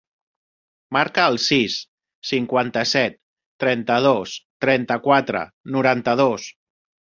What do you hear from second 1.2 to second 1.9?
el sis,